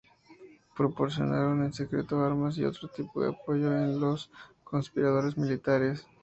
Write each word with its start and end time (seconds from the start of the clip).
Proporcionaron 0.75 1.63
en 1.63 1.73
secreto 1.73 2.25
armas 2.25 2.57
y 2.57 2.65
otro 2.65 2.87
tipo 2.87 3.21
de 3.21 3.29
apoyo 3.29 3.69
a 3.69 3.81
los 3.85 4.31
conspiradores 4.63 5.37
militares. 5.37 6.07